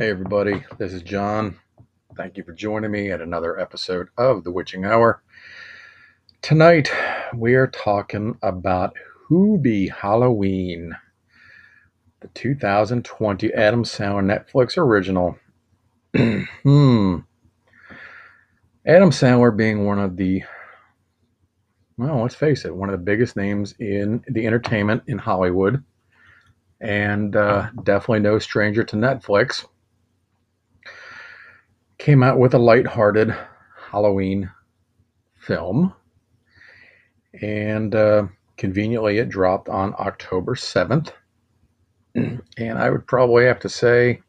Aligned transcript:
Hey, 0.00 0.08
everybody, 0.08 0.64
this 0.78 0.94
is 0.94 1.02
John. 1.02 1.58
Thank 2.16 2.38
you 2.38 2.42
for 2.42 2.54
joining 2.54 2.90
me 2.90 3.10
at 3.10 3.20
another 3.20 3.60
episode 3.60 4.08
of 4.16 4.44
The 4.44 4.50
Witching 4.50 4.86
Hour. 4.86 5.22
Tonight, 6.40 6.90
we 7.36 7.54
are 7.54 7.66
talking 7.66 8.38
about 8.40 8.96
Hubie 9.28 9.92
Halloween, 9.92 10.96
the 12.20 12.28
2020 12.28 13.52
Adam 13.52 13.84
Sandler 13.84 14.24
Netflix 14.24 14.78
original. 14.78 15.38
hmm. 16.16 17.18
Adam 18.86 19.10
Sandler 19.10 19.54
being 19.54 19.84
one 19.84 19.98
of 19.98 20.16
the, 20.16 20.42
well, 21.98 22.22
let's 22.22 22.34
face 22.34 22.64
it, 22.64 22.74
one 22.74 22.88
of 22.88 22.98
the 22.98 23.04
biggest 23.04 23.36
names 23.36 23.74
in 23.78 24.24
the 24.28 24.46
entertainment 24.46 25.02
in 25.08 25.18
Hollywood, 25.18 25.84
and 26.80 27.36
uh, 27.36 27.68
definitely 27.82 28.20
no 28.20 28.38
stranger 28.38 28.82
to 28.82 28.96
Netflix 28.96 29.66
came 32.00 32.22
out 32.22 32.38
with 32.38 32.54
a 32.54 32.58
light-hearted 32.58 33.36
Halloween 33.90 34.50
film, 35.38 35.92
and 37.40 37.94
uh, 37.94 38.26
conveniently 38.56 39.18
it 39.18 39.28
dropped 39.28 39.68
on 39.68 39.94
October 39.98 40.56
7th. 40.56 41.12
And 42.58 42.76
I 42.76 42.90
would 42.90 43.06
probably 43.06 43.44
have 43.44 43.60
to 43.60 43.68
say 43.68 44.20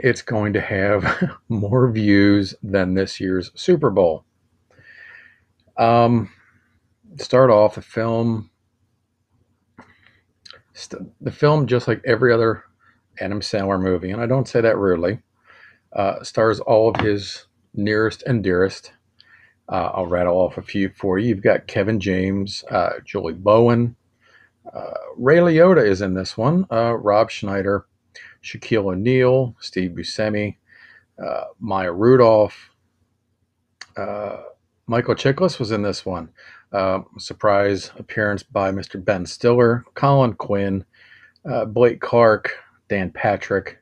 it's 0.00 0.22
going 0.22 0.52
to 0.54 0.60
have 0.60 1.38
more 1.48 1.88
views 1.90 2.54
than 2.64 2.94
this 2.94 3.20
year's 3.20 3.52
Super 3.54 3.90
Bowl. 3.90 4.24
Um, 5.76 6.30
start 7.16 7.50
off 7.50 7.76
the 7.76 7.82
film. 7.82 8.50
The 11.20 11.30
film, 11.30 11.66
just 11.68 11.86
like 11.86 12.02
every 12.04 12.32
other 12.32 12.64
Adam 13.20 13.40
Sandler 13.40 13.80
movie, 13.80 14.10
and 14.10 14.20
I 14.20 14.26
don't 14.26 14.48
say 14.48 14.60
that 14.60 14.78
rudely, 14.78 15.20
uh, 15.92 16.22
stars 16.22 16.60
all 16.60 16.88
of 16.88 16.96
his 17.00 17.46
nearest 17.74 18.22
and 18.24 18.42
dearest. 18.42 18.92
Uh, 19.68 19.90
I'll 19.94 20.06
rattle 20.06 20.36
off 20.36 20.58
a 20.58 20.62
few 20.62 20.90
for 20.90 21.18
you. 21.18 21.28
You've 21.28 21.42
got 21.42 21.66
Kevin 21.66 22.00
James, 22.00 22.64
uh, 22.70 22.94
Julie 23.04 23.34
Bowen, 23.34 23.96
uh, 24.72 24.94
Ray 25.16 25.38
Liotta 25.38 25.84
is 25.84 26.00
in 26.02 26.14
this 26.14 26.36
one, 26.36 26.66
uh, 26.72 26.94
Rob 26.96 27.30
Schneider, 27.30 27.86
Shaquille 28.42 28.92
O'Neal, 28.92 29.54
Steve 29.60 29.92
Buscemi, 29.92 30.56
uh, 31.24 31.44
Maya 31.58 31.92
Rudolph, 31.92 32.70
Michael 34.86 35.14
Chiklis 35.14 35.58
was 35.60 35.70
in 35.70 35.82
this 35.82 36.04
one. 36.04 36.30
surprise 37.18 37.92
appearance 37.96 38.42
by 38.42 38.72
Mr. 38.72 39.02
Ben 39.04 39.24
Stiller, 39.24 39.84
Colin 39.94 40.32
Quinn, 40.34 40.84
Blake 41.68 42.00
Clark, 42.00 42.50
Dan 42.88 43.10
Patrick, 43.12 43.79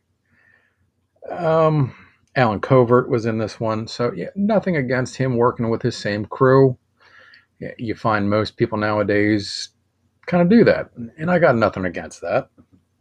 um, 1.38 1.94
Allen 2.36 2.60
Covert 2.60 3.08
was 3.08 3.26
in 3.26 3.38
this 3.38 3.58
one, 3.58 3.86
so 3.86 4.12
yeah, 4.12 4.28
nothing 4.36 4.76
against 4.76 5.16
him 5.16 5.36
working 5.36 5.70
with 5.70 5.82
his 5.82 5.96
same 5.96 6.24
crew. 6.24 6.76
You 7.78 7.94
find 7.94 8.30
most 8.30 8.56
people 8.56 8.78
nowadays 8.78 9.70
kind 10.26 10.42
of 10.42 10.48
do 10.48 10.64
that, 10.64 10.90
and 11.18 11.30
I 11.30 11.38
got 11.38 11.56
nothing 11.56 11.84
against 11.84 12.20
that. 12.20 12.50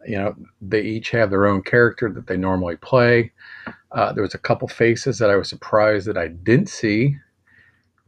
You 0.07 0.17
know, 0.17 0.35
they 0.61 0.81
each 0.81 1.09
have 1.11 1.29
their 1.29 1.45
own 1.45 1.61
character 1.61 2.11
that 2.13 2.27
they 2.27 2.37
normally 2.37 2.77
play. 2.77 3.31
Uh, 3.91 4.13
there 4.13 4.23
was 4.23 4.33
a 4.33 4.39
couple 4.39 4.67
faces 4.67 5.19
that 5.19 5.29
I 5.29 5.35
was 5.35 5.49
surprised 5.49 6.07
that 6.07 6.17
I 6.17 6.29
didn't 6.29 6.69
see 6.69 7.17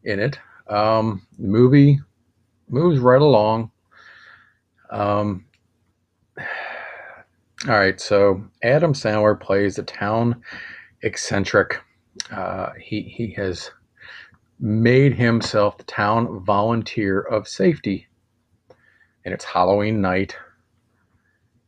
in 0.03 0.19
it. 0.19 0.39
Um, 0.67 1.27
the 1.38 1.47
movie 1.47 2.00
moves 2.69 3.00
right 3.00 3.22
along. 3.22 3.72
Um, 4.89 5.45
all 7.68 7.78
right, 7.78 8.00
so 8.00 8.42
Adam 8.64 8.94
Sandler 8.94 9.38
plays 9.38 9.78
a 9.78 9.84
town 9.84 10.42
eccentric. 11.02 11.81
Uh, 12.31 12.70
he 12.80 13.02
he 13.02 13.31
has 13.31 13.72
made 14.62 15.14
himself 15.14 15.78
the 15.78 15.84
town 15.84 16.40
volunteer 16.46 17.19
of 17.19 17.50
safety, 17.50 18.08
and 19.25 19.34
it's 19.34 19.44
Halloween 19.44 20.00
night. 20.00 20.38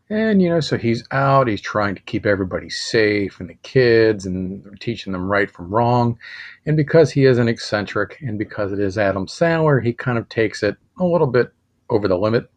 And 0.09 0.41
you 0.41 0.47
know, 0.49 0.61
so 0.61 0.77
he's 0.77 1.03
out. 1.11 1.49
He's 1.49 1.61
trying 1.61 1.95
to 1.95 2.01
keep 2.03 2.25
everybody 2.25 2.69
safe 2.69 3.41
and 3.41 3.49
the 3.49 3.55
kids, 3.55 4.25
and 4.25 4.79
teaching 4.79 5.11
them 5.11 5.29
right 5.29 5.51
from 5.51 5.69
wrong. 5.69 6.17
And 6.65 6.77
because 6.77 7.11
he 7.11 7.25
is 7.25 7.37
an 7.37 7.49
eccentric, 7.49 8.17
and 8.21 8.37
because 8.37 8.71
it 8.71 8.79
is 8.79 8.97
Adam 8.97 9.27
Sandler, 9.27 9.83
he 9.83 9.91
kind 9.91 10.17
of 10.17 10.29
takes 10.29 10.63
it 10.63 10.77
a 11.01 11.03
little 11.05 11.27
bit 11.27 11.51
over 11.89 12.07
the 12.07 12.17
limit, 12.17 12.49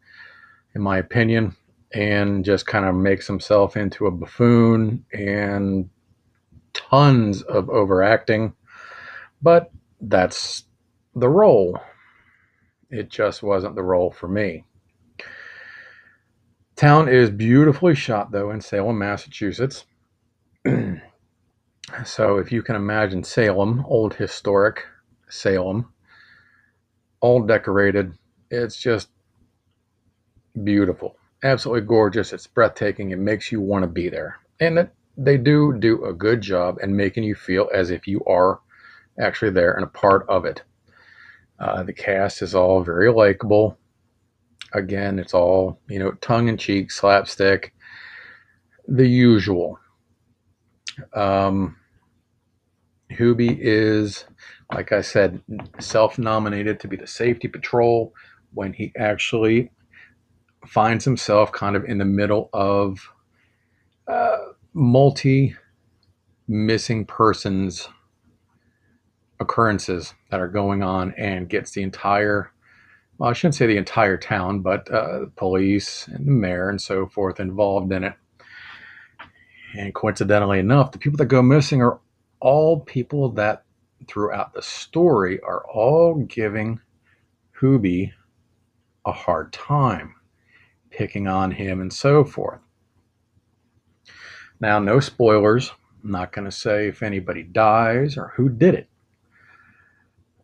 in 0.76 0.82
my 0.82 0.98
opinion 0.98 1.56
and 1.94 2.44
just 2.44 2.66
kind 2.66 2.84
of 2.84 2.94
makes 2.94 3.26
himself 3.26 3.76
into 3.76 4.06
a 4.06 4.10
buffoon 4.10 5.04
and 5.12 5.88
tons 6.72 7.42
of 7.42 7.70
overacting. 7.70 8.52
But 9.40 9.70
that's 10.00 10.64
the 11.14 11.28
role. 11.28 11.78
It 12.90 13.08
just 13.08 13.42
wasn't 13.42 13.76
the 13.76 13.82
role 13.82 14.10
for 14.10 14.28
me. 14.28 14.64
Town 16.74 17.08
is 17.08 17.30
beautifully 17.30 17.94
shot, 17.94 18.32
though, 18.32 18.50
in 18.50 18.60
Salem, 18.60 18.98
Massachusetts. 18.98 19.84
so, 22.04 22.38
if 22.38 22.50
you 22.50 22.62
can 22.62 22.74
imagine 22.74 23.22
Salem, 23.22 23.84
old 23.86 24.14
historic 24.14 24.84
Salem, 25.28 25.92
all 27.20 27.42
decorated, 27.42 28.18
it's 28.50 28.76
just 28.76 29.10
beautiful 30.64 31.16
absolutely 31.44 31.86
gorgeous. 31.86 32.32
It's 32.32 32.46
breathtaking. 32.46 33.10
It 33.10 33.18
makes 33.18 33.52
you 33.52 33.60
want 33.60 33.82
to 33.84 33.88
be 33.88 34.08
there. 34.08 34.38
And 34.60 34.88
they 35.16 35.36
do 35.36 35.76
do 35.78 36.04
a 36.06 36.12
good 36.12 36.40
job 36.40 36.78
in 36.82 36.96
making 36.96 37.24
you 37.24 37.34
feel 37.34 37.68
as 37.72 37.90
if 37.90 38.08
you 38.08 38.24
are 38.24 38.60
actually 39.20 39.52
there 39.52 39.74
and 39.74 39.84
a 39.84 39.88
part 39.88 40.26
of 40.28 40.44
it. 40.44 40.62
Uh, 41.60 41.84
the 41.84 41.92
cast 41.92 42.42
is 42.42 42.54
all 42.54 42.82
very 42.82 43.12
likable. 43.12 43.78
Again, 44.72 45.20
it's 45.20 45.34
all, 45.34 45.78
you 45.88 46.00
know, 46.00 46.12
tongue 46.20 46.48
in 46.48 46.56
cheek, 46.56 46.90
slapstick, 46.90 47.72
the 48.88 49.06
usual. 49.06 49.78
Um, 51.12 51.76
Hubie 53.12 53.56
is, 53.60 54.24
like 54.72 54.90
I 54.90 55.00
said, 55.00 55.40
self 55.78 56.18
nominated 56.18 56.80
to 56.80 56.88
be 56.88 56.96
the 56.96 57.06
safety 57.06 57.46
patrol 57.46 58.12
when 58.52 58.72
he 58.72 58.92
actually 58.98 59.70
finds 60.68 61.04
himself 61.04 61.52
kind 61.52 61.76
of 61.76 61.84
in 61.84 61.98
the 61.98 62.04
middle 62.04 62.50
of 62.52 63.10
uh, 64.06 64.36
multi 64.72 65.54
missing 66.46 67.06
persons 67.06 67.88
occurrences 69.40 70.14
that 70.30 70.40
are 70.40 70.48
going 70.48 70.82
on 70.82 71.14
and 71.16 71.48
gets 71.48 71.72
the 71.72 71.82
entire 71.82 72.50
well, 73.18 73.30
I 73.30 73.32
shouldn't 73.32 73.54
say 73.54 73.66
the 73.66 73.76
entire 73.76 74.16
town, 74.16 74.60
but 74.60 74.92
uh, 74.92 75.26
police 75.36 76.08
and 76.08 76.26
the 76.26 76.32
mayor 76.32 76.68
and 76.68 76.82
so 76.82 77.06
forth 77.06 77.38
involved 77.38 77.92
in 77.92 78.02
it. 78.02 78.14
And 79.78 79.94
coincidentally 79.94 80.58
enough, 80.58 80.90
the 80.90 80.98
people 80.98 81.18
that 81.18 81.26
go 81.26 81.40
missing 81.40 81.80
are 81.80 82.00
all 82.40 82.80
people 82.80 83.30
that 83.32 83.64
throughout 84.08 84.52
the 84.52 84.62
story 84.62 85.40
are 85.40 85.64
all 85.72 86.16
giving 86.24 86.80
Hubie 87.60 88.12
a 89.04 89.12
hard 89.12 89.52
time 89.52 90.14
picking 90.96 91.26
on 91.26 91.50
him 91.50 91.80
and 91.80 91.92
so 91.92 92.24
forth. 92.24 92.60
Now, 94.60 94.78
no 94.78 95.00
spoilers. 95.00 95.72
I'm 96.02 96.10
not 96.12 96.32
going 96.32 96.44
to 96.44 96.52
say 96.52 96.88
if 96.88 97.02
anybody 97.02 97.42
dies 97.42 98.16
or 98.16 98.32
who 98.36 98.48
did 98.48 98.74
it. 98.74 98.88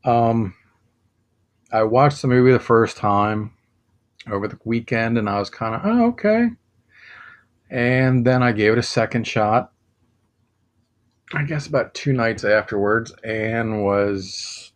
Um, 0.05 0.55
I 1.73 1.85
watched 1.85 2.23
the 2.23 2.29
movie 2.29 2.53
the 2.53 2.59
first 2.59 2.97
time 2.97 3.53
over 4.31 4.49
the 4.49 4.59
weekend 4.65 5.19
and 5.19 5.29
I 5.29 5.39
was 5.39 5.51
kind 5.51 5.75
of, 5.75 5.83
oh, 5.85 6.07
okay. 6.09 6.49
And 7.71 8.27
then 8.27 8.43
I 8.43 8.53
gave 8.53 8.73
it 8.73 8.79
a 8.79 8.83
second 8.83 9.27
shot, 9.27 9.73
I 11.33 11.45
guess 11.45 11.69
about 11.69 11.95
two 11.95 12.13
nights 12.13 12.43
afterwards, 12.43 13.15
and 13.23 13.85
was 13.85 14.73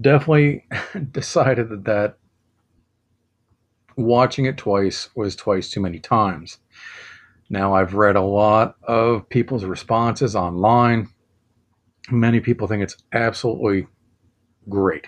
definitely 0.00 0.64
decided 1.10 1.70
that 1.70 1.84
that 1.84 2.19
watching 4.00 4.46
it 4.46 4.56
twice 4.56 5.10
was 5.14 5.36
twice 5.36 5.70
too 5.70 5.80
many 5.80 5.98
times. 5.98 6.58
Now, 7.48 7.74
I've 7.74 7.94
read 7.94 8.16
a 8.16 8.22
lot 8.22 8.76
of 8.82 9.28
people's 9.28 9.64
responses 9.64 10.36
online. 10.36 11.08
Many 12.10 12.40
people 12.40 12.68
think 12.68 12.82
it's 12.82 12.96
absolutely 13.12 13.88
great. 14.68 15.06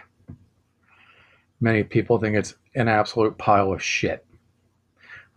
Many 1.60 1.84
people 1.84 2.18
think 2.18 2.36
it's 2.36 2.54
an 2.74 2.88
absolute 2.88 3.38
pile 3.38 3.72
of 3.72 3.82
shit. 3.82 4.26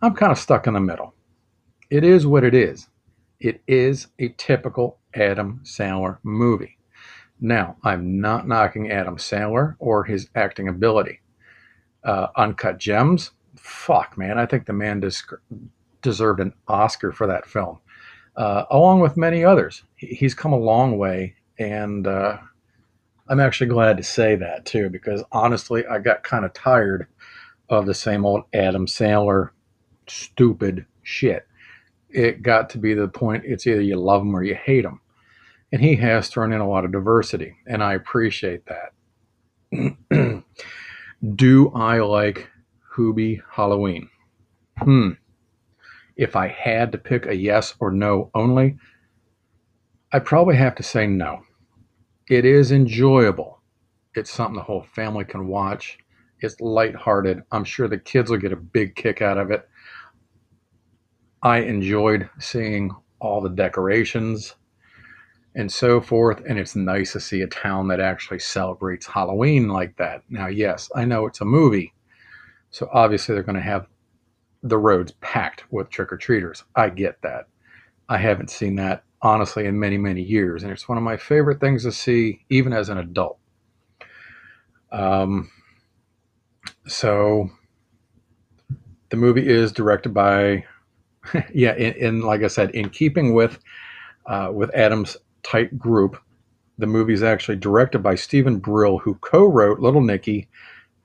I'm 0.02 0.14
kind 0.14 0.32
of 0.32 0.38
stuck 0.38 0.66
in 0.66 0.74
the 0.74 0.80
middle. 0.80 1.14
It 1.90 2.02
is 2.02 2.26
what 2.26 2.42
it 2.42 2.54
is. 2.54 2.88
It 3.38 3.62
is 3.68 4.08
a 4.18 4.28
typical 4.36 4.98
Adam 5.14 5.60
Sandler 5.62 6.18
movie. 6.24 6.78
Now, 7.40 7.76
I'm 7.84 8.20
not 8.20 8.48
knocking 8.48 8.90
Adam 8.90 9.16
Sandler 9.16 9.76
or 9.78 10.04
his 10.04 10.28
acting 10.34 10.68
ability. 10.68 11.20
Uh, 12.02 12.28
Uncut 12.36 12.78
Gems 12.78 13.30
fuck, 13.56 14.16
man, 14.16 14.38
I 14.38 14.46
think 14.46 14.66
the 14.66 14.72
man 14.72 15.00
just 15.00 15.32
deserved 16.02 16.40
an 16.40 16.52
Oscar 16.68 17.12
for 17.12 17.26
that 17.26 17.46
film, 17.46 17.78
uh, 18.36 18.64
along 18.70 19.00
with 19.00 19.16
many 19.16 19.44
others. 19.44 19.82
He's 19.96 20.34
come 20.34 20.52
a 20.52 20.58
long 20.58 20.98
way, 20.98 21.34
and 21.58 22.06
uh, 22.06 22.38
I'm 23.28 23.40
actually 23.40 23.68
glad 23.68 23.96
to 23.96 24.02
say 24.02 24.36
that 24.36 24.64
too, 24.64 24.88
because 24.88 25.22
honestly, 25.32 25.84
I 25.86 25.98
got 25.98 26.22
kind 26.22 26.44
of 26.44 26.52
tired 26.52 27.06
of 27.68 27.86
the 27.86 27.94
same 27.94 28.24
old 28.24 28.44
Adam 28.52 28.86
Sandler 28.86 29.50
stupid 30.06 30.86
shit. 31.02 31.46
It 32.10 32.42
got 32.42 32.70
to 32.70 32.78
be 32.78 32.94
the 32.94 33.08
point 33.08 33.44
it's 33.44 33.66
either 33.66 33.80
you 33.80 33.96
love 33.96 34.22
him 34.22 34.34
or 34.34 34.42
you 34.42 34.54
hate 34.54 34.84
him. 34.84 35.00
And 35.72 35.82
he 35.82 35.96
has 35.96 36.28
thrown 36.28 36.52
in 36.52 36.60
a 36.60 36.68
lot 36.68 36.84
of 36.84 36.92
diversity, 36.92 37.56
and 37.66 37.82
I 37.82 37.94
appreciate 37.94 38.62
that. 38.66 40.44
Do 41.36 41.72
I 41.74 41.98
like 41.98 42.48
Hubie 42.96 43.42
Halloween? 43.50 44.08
Hmm. 44.78 45.10
If 46.16 46.34
I 46.34 46.48
had 46.48 46.92
to 46.92 46.98
pick 46.98 47.26
a 47.26 47.36
yes 47.36 47.74
or 47.78 47.90
no 47.90 48.30
only, 48.34 48.78
I'd 50.12 50.24
probably 50.24 50.56
have 50.56 50.74
to 50.76 50.82
say 50.82 51.06
no. 51.06 51.42
It 52.28 52.44
is 52.44 52.72
enjoyable. 52.72 53.60
It's 54.14 54.30
something 54.30 54.56
the 54.56 54.62
whole 54.62 54.82
family 54.94 55.24
can 55.24 55.46
watch. 55.46 55.98
It's 56.40 56.60
lighthearted. 56.60 57.42
I'm 57.52 57.64
sure 57.64 57.86
the 57.86 57.98
kids 57.98 58.30
will 58.30 58.38
get 58.38 58.52
a 58.52 58.56
big 58.56 58.94
kick 58.94 59.20
out 59.20 59.38
of 59.38 59.50
it. 59.50 59.68
I 61.42 61.58
enjoyed 61.58 62.28
seeing 62.38 62.94
all 63.20 63.40
the 63.40 63.50
decorations 63.50 64.56
and 65.54 65.70
so 65.70 66.00
forth. 66.00 66.42
And 66.48 66.58
it's 66.58 66.76
nice 66.76 67.12
to 67.12 67.20
see 67.20 67.42
a 67.42 67.46
town 67.46 67.88
that 67.88 68.00
actually 68.00 68.38
celebrates 68.38 69.06
Halloween 69.06 69.68
like 69.68 69.96
that. 69.96 70.22
Now, 70.28 70.48
yes, 70.48 70.90
I 70.94 71.04
know 71.04 71.26
it's 71.26 71.40
a 71.40 71.44
movie. 71.44 71.92
So 72.76 72.90
obviously 72.92 73.34
they're 73.34 73.42
going 73.42 73.56
to 73.56 73.62
have 73.62 73.86
the 74.62 74.76
roads 74.76 75.12
packed 75.22 75.64
with 75.72 75.88
trick 75.88 76.12
or 76.12 76.18
treaters. 76.18 76.62
I 76.74 76.90
get 76.90 77.22
that. 77.22 77.46
I 78.10 78.18
haven't 78.18 78.50
seen 78.50 78.74
that 78.74 79.02
honestly 79.22 79.64
in 79.64 79.80
many, 79.80 79.96
many 79.96 80.20
years. 80.20 80.62
And 80.62 80.70
it's 80.70 80.86
one 80.86 80.98
of 80.98 81.02
my 81.02 81.16
favorite 81.16 81.58
things 81.58 81.84
to 81.84 81.92
see, 81.92 82.44
even 82.50 82.74
as 82.74 82.90
an 82.90 82.98
adult. 82.98 83.38
Um, 84.92 85.50
so 86.86 87.48
the 89.08 89.16
movie 89.16 89.48
is 89.48 89.72
directed 89.72 90.12
by, 90.12 90.66
yeah, 91.54 91.74
in, 91.76 91.94
in, 91.94 92.20
like 92.20 92.42
I 92.42 92.48
said, 92.48 92.72
in 92.72 92.90
keeping 92.90 93.32
with 93.32 93.58
uh, 94.26 94.50
with 94.52 94.74
Adam's 94.74 95.16
tight 95.42 95.78
group, 95.78 96.18
the 96.76 96.86
movie 96.86 97.14
is 97.14 97.22
actually 97.22 97.56
directed 97.56 98.00
by 98.00 98.16
Stephen 98.16 98.58
Brill, 98.58 98.98
who 98.98 99.14
co-wrote 99.14 99.80
Little 99.80 100.02
Nicky, 100.02 100.50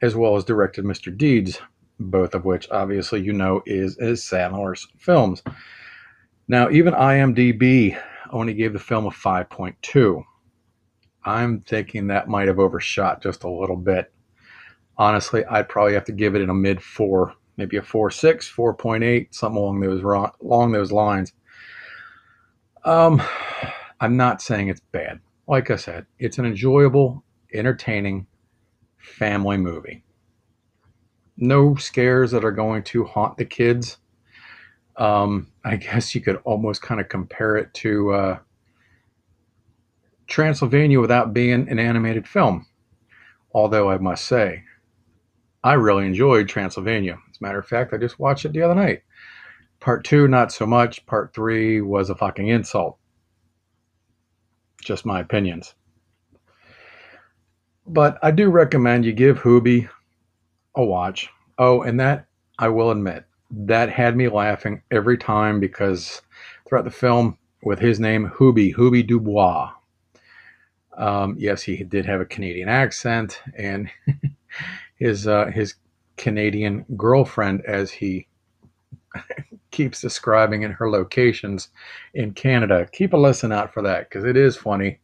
as 0.01 0.15
well 0.15 0.35
as 0.35 0.43
directed 0.43 0.85
Mr. 0.85 1.15
Deeds, 1.15 1.59
both 1.99 2.33
of 2.33 2.45
which 2.45 2.69
obviously 2.71 3.21
you 3.21 3.33
know 3.33 3.61
is 3.65 3.97
is 3.97 4.21
Sandler's 4.21 4.87
films. 4.97 5.43
Now, 6.47 6.69
even 6.69 6.93
IMDb 6.93 8.01
only 8.31 8.53
gave 8.53 8.73
the 8.73 8.79
film 8.79 9.05
a 9.05 9.09
5.2. 9.09 10.23
I'm 11.23 11.61
thinking 11.61 12.07
that 12.07 12.27
might 12.27 12.47
have 12.47 12.59
overshot 12.59 13.21
just 13.21 13.43
a 13.43 13.49
little 13.49 13.77
bit 13.77 14.11
honestly, 15.01 15.43
I'd 15.45 15.67
probably 15.67 15.93
have 15.95 16.05
to 16.05 16.11
give 16.11 16.35
it 16.35 16.41
in 16.41 16.49
a 16.51 16.53
mid 16.53 16.81
four, 16.81 17.33
maybe 17.57 17.77
a 17.77 17.81
four 17.81 18.11
six, 18.11 18.47
four 18.47 18.73
point 18.73 19.03
eight, 19.03 19.33
something 19.33 19.57
along 19.57 19.79
those 19.79 20.03
along 20.41 20.71
those 20.71 20.91
lines. 20.91 21.33
Um, 22.85 23.21
I'm 23.99 24.15
not 24.15 24.41
saying 24.41 24.67
it's 24.67 24.79
bad. 24.91 25.19
Like 25.47 25.71
I 25.71 25.75
said, 25.75 26.05
it's 26.19 26.37
an 26.37 26.45
enjoyable, 26.45 27.23
entertaining 27.53 28.27
family 29.01 29.57
movie. 29.57 30.03
No 31.37 31.75
scares 31.75 32.31
that 32.31 32.45
are 32.45 32.51
going 32.51 32.83
to 32.83 33.05
haunt 33.05 33.37
the 33.37 33.45
kids. 33.45 33.97
Um, 34.97 35.51
I 35.63 35.77
guess 35.77 36.13
you 36.13 36.21
could 36.21 36.37
almost 36.43 36.81
kind 36.81 37.01
of 37.01 37.09
compare 37.09 37.57
it 37.57 37.73
to 37.75 38.13
uh, 38.13 38.39
Transylvania 40.27 40.99
without 40.99 41.33
being 41.33 41.67
an 41.69 41.79
animated 41.79 42.27
film. 42.27 42.67
Although 43.53 43.89
I 43.89 43.97
must 43.97 44.25
say, 44.25 44.63
I 45.63 45.73
really 45.73 46.05
enjoyed 46.05 46.47
Transylvania. 46.47 47.17
As 47.29 47.37
a 47.39 47.43
matter 47.43 47.59
of 47.59 47.67
fact, 47.67 47.93
I 47.93 47.97
just 47.97 48.19
watched 48.19 48.45
it 48.45 48.53
the 48.53 48.61
other 48.61 48.75
night. 48.75 49.03
Part 49.79 50.03
two, 50.03 50.27
not 50.27 50.51
so 50.51 50.65
much. 50.65 51.05
Part 51.05 51.33
three 51.33 51.81
was 51.81 52.09
a 52.09 52.15
fucking 52.15 52.47
insult. 52.47 52.97
Just 54.83 55.05
my 55.05 55.19
opinions. 55.19 55.75
But 57.91 58.17
I 58.23 58.31
do 58.31 58.49
recommend 58.49 59.03
you 59.03 59.11
give 59.11 59.41
Hubie 59.41 59.89
a 60.75 60.83
watch. 60.83 61.27
Oh, 61.57 61.81
and 61.81 61.99
that 61.99 62.25
I 62.57 62.69
will 62.69 62.89
admit, 62.89 63.25
that 63.51 63.89
had 63.89 64.15
me 64.15 64.29
laughing 64.29 64.81
every 64.91 65.17
time 65.17 65.59
because 65.59 66.21
throughout 66.65 66.85
the 66.85 66.89
film, 66.91 67.37
with 67.63 67.79
his 67.79 67.99
name, 67.99 68.31
Hubie, 68.37 68.73
Hubie 68.73 69.05
Dubois. 69.05 69.71
Um, 70.97 71.35
yes, 71.37 71.63
he 71.63 71.83
did 71.83 72.05
have 72.05 72.21
a 72.21 72.25
Canadian 72.25 72.69
accent, 72.69 73.41
and 73.57 73.89
his 74.95 75.27
uh, 75.27 75.47
his 75.47 75.75
Canadian 76.15 76.85
girlfriend, 76.95 77.61
as 77.65 77.91
he 77.91 78.25
keeps 79.71 79.99
describing 79.99 80.63
in 80.63 80.71
her 80.71 80.89
locations 80.89 81.67
in 82.13 82.33
Canada. 82.33 82.87
Keep 82.93 83.11
a 83.11 83.17
listen 83.17 83.51
out 83.51 83.73
for 83.73 83.81
that 83.83 84.09
because 84.09 84.23
it 84.23 84.37
is 84.37 84.55
funny, 84.55 84.99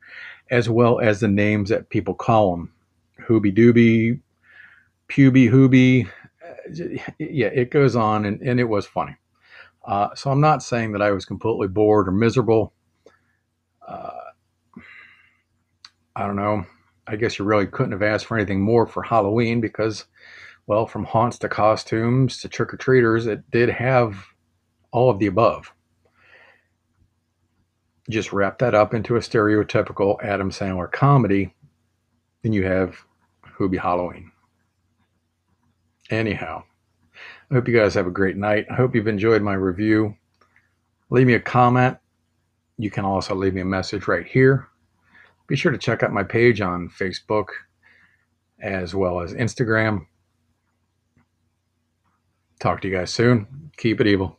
as 0.50 0.70
well 0.70 1.00
as 1.00 1.20
the 1.20 1.28
names 1.28 1.70
that 1.70 1.90
people 1.90 2.14
call 2.14 2.54
him, 2.54 2.74
Hooby 3.28 3.56
Dooby, 3.56 4.20
Puby 5.10 5.50
Hooby. 5.50 6.10
Yeah, 7.18 7.48
it 7.48 7.72
goes 7.72 7.96
on, 7.96 8.26
and, 8.26 8.42
and 8.42 8.60
it 8.60 8.66
was 8.66 8.86
funny. 8.86 9.16
Uh, 9.86 10.14
so 10.16 10.32
I'm 10.32 10.42
not 10.42 10.64
saying 10.64 10.92
that 10.92 11.02
I 11.02 11.12
was 11.12 11.26
completely 11.26 11.70
bored 11.70 12.08
or 12.08 12.12
miserable. 12.12 12.74
Uh, 13.88 14.12
I 16.16 16.28
don't 16.28 16.36
know. 16.36 16.66
I 17.08 17.16
guess 17.16 17.40
you 17.40 17.46
really 17.46 17.68
couldn't 17.68 17.94
have 17.94 18.04
asked 18.04 18.26
for 18.26 18.38
anything 18.38 18.60
more 18.62 18.86
for 18.86 19.02
Halloween 19.02 19.62
because, 19.62 20.06
well, 20.66 20.86
from 20.86 21.06
haunts 21.06 21.38
to 21.40 21.48
costumes 21.48 22.42
to 22.42 22.50
trick 22.50 22.74
or 22.74 22.78
treaters, 22.78 23.28
it 23.28 23.50
did 23.50 23.70
have 23.70 24.26
all 24.92 25.10
of 25.10 25.20
the 25.20 25.28
above. 25.28 25.72
Just 28.10 28.34
wrap 28.34 28.60
that 28.60 28.76
up 28.76 28.94
into 28.94 29.16
a 29.16 29.20
stereotypical 29.20 30.22
Adam 30.22 30.52
Sandler 30.52 30.92
comedy, 30.92 31.54
and 32.44 32.54
you 32.54 32.66
have 32.66 33.06
Hubie 33.58 33.80
Halloween. 33.80 34.32
Anyhow, 36.10 36.64
I 37.50 37.54
hope 37.54 37.68
you 37.68 37.76
guys 37.76 37.94
have 37.96 38.08
a 38.08 38.12
great 38.12 38.38
night. 38.38 38.66
I 38.70 38.76
hope 38.76 38.96
you've 38.96 39.08
enjoyed 39.08 39.42
my 39.42 39.54
review. 39.54 40.16
Leave 41.10 41.28
me 41.28 41.34
a 41.34 41.40
comment. 41.40 41.98
You 42.78 42.92
can 42.92 43.06
also 43.06 43.36
leave 43.36 43.54
me 43.54 43.62
a 43.62 43.66
message 43.66 44.08
right 44.08 44.26
here 44.26 44.68
be 45.48 45.56
sure 45.56 45.72
to 45.72 45.78
check 45.78 46.04
out 46.04 46.12
my 46.12 46.24
page 46.24 46.62
on 46.62 46.90
Facebook 46.90 47.48
as 48.62 48.94
well 48.94 49.22
as 49.22 49.34
Instagram. 49.34 50.06
Talk 52.60 52.82
to 52.82 52.90
you 52.90 52.98
guys 52.98 53.12
soon. 53.12 53.72
Keep 53.78 54.02
it 54.02 54.08
evil. 54.08 54.38